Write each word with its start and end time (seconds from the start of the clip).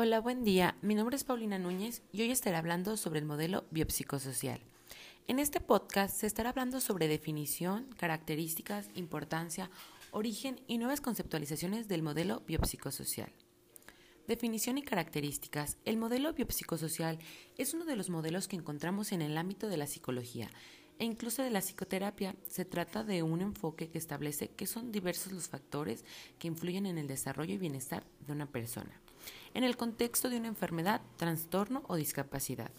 Hola, 0.00 0.20
buen 0.20 0.44
día. 0.44 0.76
Mi 0.80 0.94
nombre 0.94 1.16
es 1.16 1.24
Paulina 1.24 1.58
Núñez 1.58 2.02
y 2.12 2.22
hoy 2.22 2.30
estaré 2.30 2.54
hablando 2.54 2.96
sobre 2.96 3.18
el 3.18 3.24
modelo 3.24 3.64
biopsicosocial. 3.72 4.60
En 5.26 5.40
este 5.40 5.60
podcast 5.60 6.20
se 6.20 6.28
estará 6.28 6.50
hablando 6.50 6.80
sobre 6.80 7.08
definición, 7.08 7.88
características, 7.96 8.90
importancia, 8.94 9.72
origen 10.12 10.60
y 10.68 10.78
nuevas 10.78 11.00
conceptualizaciones 11.00 11.88
del 11.88 12.04
modelo 12.04 12.44
biopsicosocial. 12.46 13.32
Definición 14.28 14.78
y 14.78 14.82
características. 14.82 15.78
El 15.84 15.96
modelo 15.96 16.32
biopsicosocial 16.32 17.18
es 17.56 17.74
uno 17.74 17.84
de 17.84 17.96
los 17.96 18.08
modelos 18.08 18.46
que 18.46 18.54
encontramos 18.54 19.10
en 19.10 19.20
el 19.20 19.36
ámbito 19.36 19.66
de 19.66 19.78
la 19.78 19.88
psicología 19.88 20.48
e 21.00 21.06
incluso 21.06 21.42
de 21.42 21.50
la 21.50 21.60
psicoterapia. 21.60 22.36
Se 22.46 22.64
trata 22.64 23.02
de 23.02 23.24
un 23.24 23.40
enfoque 23.40 23.88
que 23.88 23.98
establece 23.98 24.46
que 24.46 24.68
son 24.68 24.92
diversos 24.92 25.32
los 25.32 25.48
factores 25.48 26.04
que 26.38 26.46
influyen 26.46 26.86
en 26.86 26.98
el 26.98 27.08
desarrollo 27.08 27.54
y 27.54 27.58
bienestar 27.58 28.04
de 28.24 28.32
una 28.32 28.46
persona 28.46 28.92
en 29.54 29.64
el 29.64 29.76
contexto 29.76 30.30
de 30.30 30.38
una 30.38 30.48
enfermedad, 30.48 31.00
trastorno 31.16 31.82
o 31.88 31.96
discapacidad. 31.96 32.70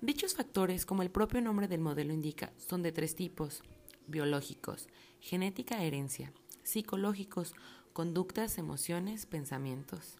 Dichos 0.00 0.34
factores, 0.34 0.86
como 0.86 1.02
el 1.02 1.10
propio 1.10 1.40
nombre 1.40 1.68
del 1.68 1.80
modelo 1.80 2.12
indica, 2.12 2.52
son 2.56 2.82
de 2.82 2.92
tres 2.92 3.14
tipos, 3.14 3.62
biológicos, 4.06 4.88
genética, 5.20 5.82
herencia, 5.82 6.32
psicológicos, 6.62 7.54
conductas, 7.92 8.58
emociones, 8.58 9.26
pensamientos, 9.26 10.16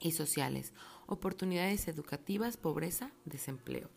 y 0.00 0.12
sociales, 0.12 0.72
oportunidades 1.06 1.88
educativas, 1.88 2.56
pobreza, 2.56 3.12
desempleo. 3.24 3.90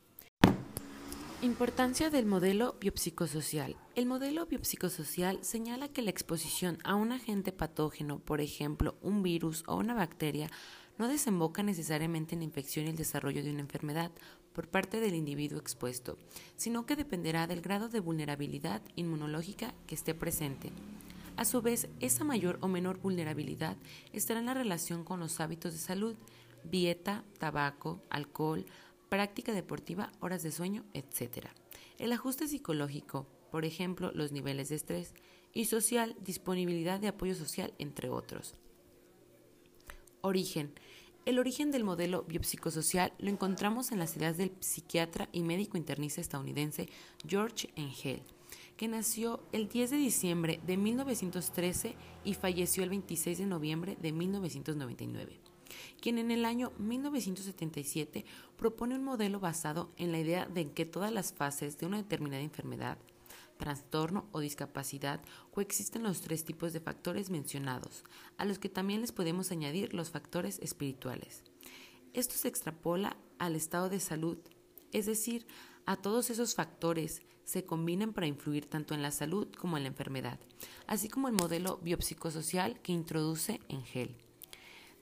Importancia 1.42 2.10
del 2.10 2.26
modelo 2.26 2.76
biopsicosocial. 2.82 3.78
El 3.96 4.06
modelo 4.08 4.46
biopsicosocial 4.46 5.40
señala 5.42 5.88
que 5.88 6.02
la 6.02 6.10
exposición 6.10 6.80
a 6.84 6.96
un 6.96 7.14
agente 7.14 7.54
patógeno, 7.54 8.20
por 8.20 8.42
ejemplo, 8.42 8.98
un 9.02 9.24
virus 9.24 9.64
o 9.66 9.78
una 9.78 9.94
bacteria, 9.94 10.50
no 10.98 11.08
desemboca 11.08 11.64
necesariamente 11.64 12.36
en 12.36 12.40
la 12.40 12.46
infección 12.46 12.88
y 12.88 12.90
el 12.90 12.98
desarrollo 12.98 13.42
de 13.42 13.52
una 13.52 13.62
enfermedad 13.62 14.12
por 14.52 14.68
parte 14.68 15.00
del 15.00 15.16
individuo 15.16 15.60
expuesto, 15.60 16.18
sino 16.58 16.86
que 16.86 16.98
dependerá 16.98 17.48
del 17.48 17.62
grado 17.62 17.88
de 17.88 18.02
vulnerabilidad 18.02 18.82
inmunológica 18.98 19.74
que 19.88 19.96
esté 19.96 20.14
presente. 20.14 20.72
A 21.38 21.46
su 21.46 21.62
vez, 21.62 21.88
esa 22.02 22.26
mayor 22.26 22.58
o 22.60 22.68
menor 22.68 23.00
vulnerabilidad 23.00 23.78
estará 24.12 24.42
en 24.42 24.48
la 24.48 24.56
relación 24.56 25.06
con 25.06 25.22
los 25.22 25.40
hábitos 25.40 25.72
de 25.72 25.80
salud, 25.80 26.18
dieta, 26.66 27.24
tabaco, 27.38 28.04
alcohol, 28.10 28.66
práctica 29.10 29.54
deportiva, 29.54 30.12
horas 30.20 30.44
de 30.44 30.52
sueño, 30.52 30.86
etc. 30.94 31.48
El 31.98 32.14
ajuste 32.14 32.48
psicológico, 32.48 33.28
por 33.52 33.66
ejemplo, 33.66 34.12
los 34.14 34.32
niveles 34.32 34.70
de 34.70 34.76
estrés, 34.76 35.14
y 35.54 35.66
social, 35.66 36.16
disponibilidad 36.22 37.00
de 37.00 37.08
apoyo 37.08 37.34
social, 37.34 37.74
entre 37.80 38.10
otros. 38.10 38.56
Origen. 40.22 40.72
El 41.26 41.40
origen 41.40 41.72
del 41.72 41.84
modelo 41.84 42.24
biopsicosocial 42.24 43.14
lo 43.20 43.30
encontramos 43.30 43.92
en 43.92 44.00
las 44.00 44.16
ideas 44.16 44.38
del 44.38 44.52
psiquiatra 44.60 45.30
y 45.32 45.44
médico 45.44 45.78
internista 45.78 46.22
estadounidense 46.22 46.88
George 47.28 47.70
Engel, 47.76 48.22
que 48.78 48.88
nació 48.88 49.44
el 49.52 49.68
10 49.68 49.92
de 49.92 49.98
diciembre 49.98 50.60
de 50.66 50.78
1913 50.78 51.96
y 52.24 52.34
falleció 52.36 52.84
el 52.84 52.90
26 52.90 53.40
de 53.40 53.46
noviembre 53.46 53.98
de 54.00 54.12
1999 54.12 55.40
quien 56.02 56.18
en 56.18 56.32
el 56.32 56.46
año 56.46 56.72
1977 56.78 58.26
propone 58.58 58.96
un 58.96 59.04
modelo 59.04 59.40
basado 59.40 59.92
en 59.98 60.12
la 60.12 60.20
idea 60.20 60.46
de 60.46 60.72
que 60.72 60.86
todas 60.86 61.12
las 61.12 61.34
fases 61.34 61.78
de 61.78 61.86
una 61.86 61.98
determinada 61.98 62.42
enfermedad 62.42 62.98
trastorno 63.60 64.28
o 64.32 64.40
discapacidad 64.40 65.22
coexisten 65.52 66.02
los 66.02 66.22
tres 66.22 66.46
tipos 66.46 66.74
de 66.74 66.80
factores 66.80 67.30
mencionados, 67.30 68.04
a 68.38 68.46
los 68.46 68.58
que 68.58 68.70
también 68.70 69.02
les 69.02 69.12
podemos 69.12 69.52
añadir 69.52 69.94
los 69.94 70.10
factores 70.10 70.60
espirituales. 70.60 71.44
Esto 72.14 72.36
se 72.36 72.48
extrapola 72.48 73.18
al 73.38 73.56
estado 73.56 73.90
de 73.90 74.00
salud, 74.00 74.38
es 74.92 75.06
decir, 75.06 75.46
a 75.86 75.98
todos 75.98 76.30
esos 76.30 76.56
factores 76.56 77.22
se 77.44 77.66
combinan 77.66 78.14
para 78.14 78.28
influir 78.28 78.66
tanto 78.68 78.94
en 78.94 79.02
la 79.02 79.12
salud 79.12 79.48
como 79.58 79.78
en 79.78 79.84
la 79.84 79.90
enfermedad, 79.90 80.40
así 80.88 81.10
como 81.10 81.28
el 81.28 81.34
modelo 81.34 81.80
biopsicosocial 81.84 82.80
que 82.82 82.94
introduce 82.94 83.60
Engel. 83.68 84.29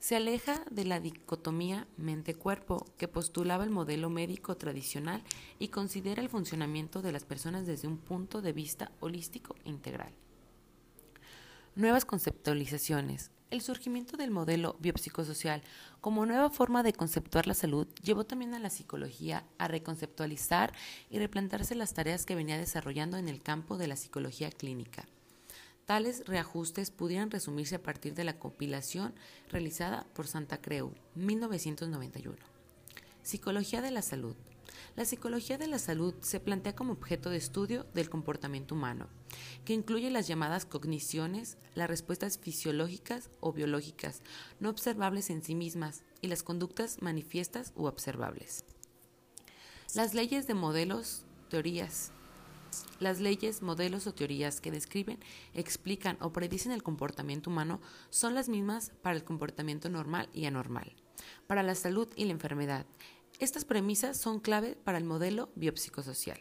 Se 0.00 0.14
aleja 0.14 0.62
de 0.70 0.84
la 0.84 1.00
dicotomía 1.00 1.88
mente-cuerpo 1.96 2.86
que 2.96 3.08
postulaba 3.08 3.64
el 3.64 3.70
modelo 3.70 4.10
médico 4.10 4.56
tradicional 4.56 5.24
y 5.58 5.68
considera 5.68 6.22
el 6.22 6.28
funcionamiento 6.28 7.02
de 7.02 7.10
las 7.10 7.24
personas 7.24 7.66
desde 7.66 7.88
un 7.88 7.98
punto 7.98 8.40
de 8.40 8.52
vista 8.52 8.92
holístico 9.00 9.56
e 9.64 9.70
integral. 9.70 10.12
Nuevas 11.74 12.04
conceptualizaciones. 12.04 13.32
El 13.50 13.60
surgimiento 13.60 14.16
del 14.16 14.30
modelo 14.30 14.76
biopsicosocial 14.78 15.62
como 16.00 16.26
nueva 16.26 16.50
forma 16.50 16.84
de 16.84 16.92
conceptuar 16.92 17.48
la 17.48 17.54
salud 17.54 17.88
llevó 18.02 18.24
también 18.24 18.54
a 18.54 18.60
la 18.60 18.70
psicología 18.70 19.44
a 19.58 19.66
reconceptualizar 19.66 20.72
y 21.10 21.18
replantarse 21.18 21.74
las 21.74 21.94
tareas 21.94 22.24
que 22.24 22.36
venía 22.36 22.56
desarrollando 22.56 23.16
en 23.16 23.28
el 23.28 23.42
campo 23.42 23.76
de 23.76 23.88
la 23.88 23.96
psicología 23.96 24.50
clínica. 24.50 25.08
Tales 25.88 26.22
reajustes 26.26 26.90
pudieran 26.90 27.30
resumirse 27.30 27.76
a 27.76 27.82
partir 27.82 28.12
de 28.12 28.22
la 28.22 28.38
compilación 28.38 29.14
realizada 29.48 30.06
por 30.12 30.26
Santa 30.26 30.60
Creu, 30.60 30.92
1991. 31.14 32.36
Psicología 33.22 33.80
de 33.80 33.90
la 33.90 34.02
salud. 34.02 34.36
La 34.96 35.06
psicología 35.06 35.56
de 35.56 35.66
la 35.66 35.78
salud 35.78 36.12
se 36.20 36.40
plantea 36.40 36.74
como 36.74 36.92
objeto 36.92 37.30
de 37.30 37.38
estudio 37.38 37.86
del 37.94 38.10
comportamiento 38.10 38.74
humano, 38.74 39.08
que 39.64 39.72
incluye 39.72 40.10
las 40.10 40.28
llamadas 40.28 40.66
cogniciones, 40.66 41.56
las 41.74 41.88
respuestas 41.88 42.36
fisiológicas 42.36 43.30
o 43.40 43.54
biológicas, 43.54 44.20
no 44.60 44.68
observables 44.68 45.30
en 45.30 45.42
sí 45.42 45.54
mismas, 45.54 46.02
y 46.20 46.26
las 46.26 46.42
conductas 46.42 47.00
manifiestas 47.00 47.72
u 47.74 47.86
observables. 47.86 48.66
Las 49.94 50.12
leyes 50.12 50.46
de 50.46 50.52
modelos, 50.52 51.24
teorías, 51.48 52.12
las 53.00 53.20
leyes, 53.20 53.62
modelos 53.62 54.06
o 54.06 54.14
teorías 54.14 54.60
que 54.60 54.70
describen, 54.70 55.18
explican 55.54 56.16
o 56.20 56.32
predicen 56.32 56.72
el 56.72 56.82
comportamiento 56.82 57.50
humano 57.50 57.80
son 58.10 58.34
las 58.34 58.48
mismas 58.48 58.92
para 59.02 59.16
el 59.16 59.24
comportamiento 59.24 59.88
normal 59.88 60.28
y 60.32 60.46
anormal, 60.46 60.94
para 61.46 61.62
la 61.62 61.74
salud 61.74 62.08
y 62.16 62.24
la 62.24 62.32
enfermedad. 62.32 62.86
Estas 63.38 63.64
premisas 63.64 64.18
son 64.18 64.40
clave 64.40 64.76
para 64.82 64.98
el 64.98 65.04
modelo 65.04 65.50
biopsicosocial. 65.54 66.40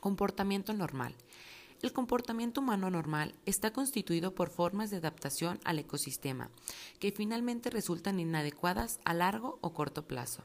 Comportamiento 0.00 0.72
normal. 0.72 1.14
El 1.80 1.92
comportamiento 1.92 2.60
humano 2.60 2.90
normal 2.90 3.34
está 3.46 3.72
constituido 3.72 4.34
por 4.34 4.50
formas 4.50 4.90
de 4.90 4.96
adaptación 4.96 5.60
al 5.64 5.78
ecosistema, 5.78 6.50
que 6.98 7.12
finalmente 7.12 7.70
resultan 7.70 8.18
inadecuadas 8.18 8.98
a 9.04 9.14
largo 9.14 9.58
o 9.60 9.72
corto 9.72 10.06
plazo. 10.06 10.42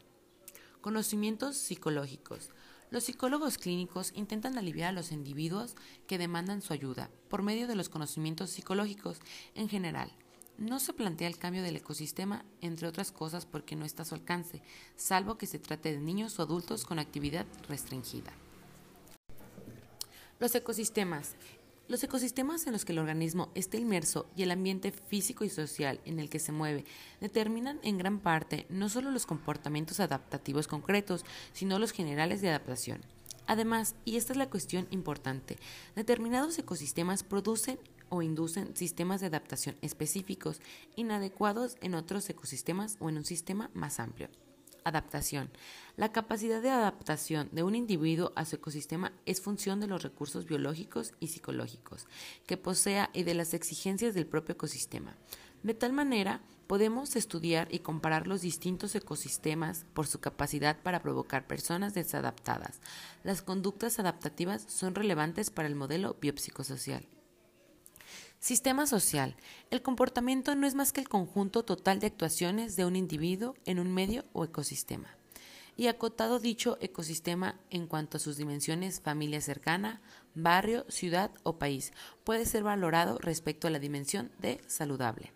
Conocimientos 0.81 1.57
psicológicos. 1.57 2.51
Los 2.93 3.05
psicólogos 3.05 3.57
clínicos 3.57 4.11
intentan 4.13 4.55
aliviar 4.55 4.89
a 4.89 4.91
los 4.91 5.11
individuos 5.11 5.73
que 6.05 6.19
demandan 6.19 6.61
su 6.61 6.73
ayuda 6.73 7.09
por 7.27 7.41
medio 7.41 7.65
de 7.65 7.73
los 7.73 7.89
conocimientos 7.89 8.51
psicológicos 8.51 9.17
en 9.55 9.67
general. 9.67 10.11
No 10.59 10.79
se 10.79 10.93
plantea 10.93 11.27
el 11.27 11.39
cambio 11.39 11.63
del 11.63 11.75
ecosistema, 11.75 12.45
entre 12.61 12.87
otras 12.87 13.11
cosas, 13.11 13.47
porque 13.47 13.75
no 13.75 13.83
está 13.83 14.03
a 14.03 14.05
su 14.05 14.13
alcance, 14.13 14.61
salvo 14.95 15.39
que 15.39 15.47
se 15.47 15.57
trate 15.57 15.91
de 15.91 15.99
niños 16.01 16.37
o 16.37 16.43
adultos 16.43 16.85
con 16.85 16.99
actividad 16.99 17.47
restringida. 17.67 18.31
Los 20.39 20.53
ecosistemas. 20.53 21.35
Los 21.93 22.03
ecosistemas 22.03 22.65
en 22.65 22.73
los 22.73 22.85
que 22.85 22.91
el 22.91 22.97
organismo 22.97 23.51
está 23.53 23.77
inmerso 23.77 24.25
y 24.35 24.41
el 24.41 24.49
ambiente 24.49 24.91
físico 24.91 25.45
y 25.45 25.49
social 25.49 26.01
en 26.05 26.19
el 26.19 26.27
que 26.27 26.39
se 26.39 26.51
mueve 26.51 26.85
determinan 27.21 27.79
en 27.83 27.99
gran 27.99 28.17
parte 28.17 28.65
no 28.67 28.89
solo 28.89 29.11
los 29.11 29.27
comportamientos 29.27 29.99
adaptativos 29.99 30.67
concretos, 30.67 31.23
sino 31.53 31.77
los 31.77 31.91
generales 31.91 32.41
de 32.41 32.49
adaptación. 32.49 33.01
Además, 33.45 33.93
y 34.05 34.15
esta 34.15 34.33
es 34.33 34.37
la 34.37 34.49
cuestión 34.49 34.87
importante, 34.89 35.59
determinados 35.95 36.57
ecosistemas 36.57 37.21
producen 37.21 37.77
o 38.09 38.23
inducen 38.23 38.75
sistemas 38.75 39.21
de 39.21 39.27
adaptación 39.27 39.75
específicos 39.83 40.61
inadecuados 40.95 41.77
en 41.81 41.93
otros 41.93 42.27
ecosistemas 42.27 42.97
o 43.01 43.09
en 43.09 43.17
un 43.17 43.25
sistema 43.25 43.69
más 43.75 43.99
amplio. 43.99 44.29
Adaptación. 44.83 45.49
La 45.95 46.11
capacidad 46.11 46.61
de 46.61 46.69
adaptación 46.69 47.49
de 47.51 47.63
un 47.63 47.75
individuo 47.75 48.33
a 48.35 48.45
su 48.45 48.55
ecosistema 48.55 49.13
es 49.25 49.41
función 49.41 49.79
de 49.79 49.87
los 49.87 50.03
recursos 50.03 50.45
biológicos 50.45 51.13
y 51.19 51.27
psicológicos 51.27 52.07
que 52.45 52.57
posea 52.57 53.09
y 53.13 53.23
de 53.23 53.33
las 53.33 53.53
exigencias 53.53 54.13
del 54.13 54.27
propio 54.27 54.53
ecosistema. 54.53 55.15
De 55.63 55.73
tal 55.73 55.93
manera, 55.93 56.41
podemos 56.67 57.15
estudiar 57.15 57.67
y 57.73 57.79
comparar 57.79 58.27
los 58.27 58.41
distintos 58.41 58.95
ecosistemas 58.95 59.85
por 59.93 60.07
su 60.07 60.19
capacidad 60.19 60.81
para 60.81 61.01
provocar 61.01 61.47
personas 61.47 61.93
desadaptadas. 61.93 62.81
Las 63.23 63.41
conductas 63.41 63.99
adaptativas 63.99 64.65
son 64.67 64.95
relevantes 64.95 65.49
para 65.51 65.67
el 65.67 65.75
modelo 65.75 66.17
biopsicosocial. 66.19 67.07
Sistema 68.43 68.87
social. 68.87 69.37
El 69.71 69.81
comportamiento 69.81 70.53
no 70.53 70.67
es 70.67 70.75
más 70.75 70.91
que 70.91 70.99
el 70.99 71.07
conjunto 71.07 71.63
total 71.63 72.01
de 72.01 72.07
actuaciones 72.07 72.75
de 72.75 72.83
un 72.83 72.97
individuo 72.97 73.55
en 73.63 73.79
un 73.79 73.93
medio 73.93 74.25
o 74.33 74.43
ecosistema. 74.43 75.15
Y 75.77 75.87
acotado 75.87 76.39
dicho 76.39 76.77
ecosistema 76.81 77.55
en 77.69 77.87
cuanto 77.87 78.17
a 78.17 78.19
sus 78.19 78.35
dimensiones 78.35 78.99
familia 78.99 79.39
cercana, 79.39 80.01
barrio, 80.35 80.85
ciudad 80.89 81.31
o 81.43 81.57
país, 81.57 81.93
puede 82.25 82.45
ser 82.45 82.63
valorado 82.63 83.17
respecto 83.17 83.67
a 83.67 83.71
la 83.71 83.79
dimensión 83.79 84.29
de 84.39 84.59
saludable. 84.67 85.31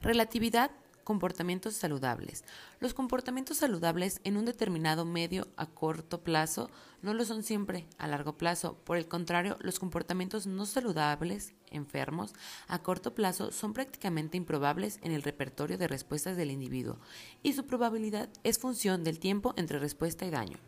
Relatividad 0.00 0.70
Comportamientos 1.04 1.74
saludables. 1.74 2.44
Los 2.78 2.94
comportamientos 2.94 3.56
saludables 3.56 4.20
en 4.22 4.36
un 4.36 4.44
determinado 4.44 5.04
medio 5.04 5.48
a 5.56 5.66
corto 5.66 6.22
plazo 6.22 6.70
no 7.02 7.12
lo 7.12 7.24
son 7.24 7.42
siempre 7.42 7.86
a 7.98 8.06
largo 8.06 8.38
plazo. 8.38 8.76
Por 8.84 8.96
el 8.96 9.08
contrario, 9.08 9.56
los 9.60 9.80
comportamientos 9.80 10.46
no 10.46 10.64
saludables, 10.64 11.54
enfermos, 11.70 12.34
a 12.68 12.78
corto 12.82 13.16
plazo 13.16 13.50
son 13.50 13.72
prácticamente 13.72 14.36
improbables 14.36 15.00
en 15.02 15.10
el 15.10 15.24
repertorio 15.24 15.76
de 15.76 15.88
respuestas 15.88 16.36
del 16.36 16.52
individuo 16.52 16.98
y 17.42 17.54
su 17.54 17.66
probabilidad 17.66 18.28
es 18.44 18.60
función 18.60 19.02
del 19.02 19.18
tiempo 19.18 19.54
entre 19.56 19.80
respuesta 19.80 20.24
y 20.24 20.30
daño. 20.30 20.58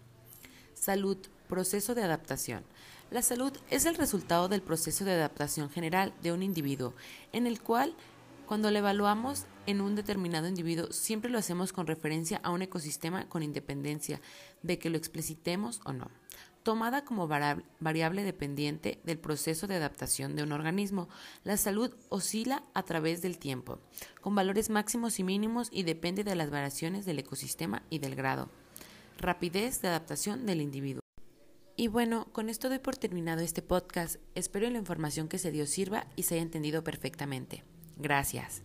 Salud, 0.75 1.19
proceso 1.49 1.95
de 1.95 2.03
adaptación. 2.03 2.65
La 3.11 3.23
salud 3.23 3.53
es 3.71 3.85
el 3.85 3.95
resultado 3.95 4.49
del 4.49 4.63
proceso 4.63 5.05
de 5.05 5.13
adaptación 5.13 5.71
general 5.71 6.13
de 6.23 6.33
un 6.33 6.43
individuo, 6.43 6.95
en 7.33 7.47
el 7.47 7.61
cual 7.61 7.95
cuando 8.47 8.71
lo 8.71 8.79
evaluamos 8.79 9.47
en 9.67 9.81
un 9.81 9.95
determinado 9.95 10.49
individuo, 10.49 10.93
siempre 10.93 11.31
lo 11.31 11.39
hacemos 11.39 11.73
con 11.73 11.87
referencia 11.87 12.41
a 12.43 12.51
un 12.51 12.63
ecosistema 12.63 13.29
con 13.29 13.43
independencia 13.43 14.21
de 14.63 14.79
que 14.79 14.91
lo 14.91 14.99
explicitemos 14.99 15.81
o 15.85 15.93
no. 15.93 16.11
Tomada 16.63 17.05
como 17.05 17.29
variable 17.29 18.23
dependiente 18.23 19.01
del 19.05 19.19
proceso 19.19 19.67
de 19.67 19.77
adaptación 19.77 20.35
de 20.35 20.43
un 20.43 20.53
organismo, 20.53 21.09
la 21.43 21.57
salud 21.57 21.95
oscila 22.09 22.65
a 22.73 22.83
través 22.85 23.21
del 23.23 23.39
tiempo, 23.39 23.81
con 24.21 24.35
valores 24.35 24.71
máximos 24.71 25.19
y 25.19 25.25
mínimos 25.25 25.69
y 25.71 25.83
depende 25.83 26.25
de 26.25 26.35
las 26.35 26.51
variaciones 26.51 27.05
del 27.05 27.19
ecosistema 27.19 27.83
y 27.91 27.99
del 27.99 28.15
grado. 28.15 28.49
Rapidez 29.19 29.81
de 29.83 29.89
adaptación 29.89 30.47
del 30.47 30.61
individuo. 30.61 31.01
Y 31.77 31.89
bueno, 31.89 32.29
con 32.33 32.49
esto 32.49 32.69
doy 32.69 32.79
por 32.79 32.97
terminado 32.97 33.43
este 33.43 33.61
podcast. 33.61 34.17
Espero 34.35 34.69
la 34.71 34.79
información 34.79 35.29
que 35.29 35.39
se 35.39 35.51
dio 35.51 35.67
sirva 35.67 36.07
y 36.15 36.23
se 36.23 36.35
haya 36.35 36.43
entendido 36.43 36.85
perfectamente. 36.85 37.65
Gracias. 37.97 38.63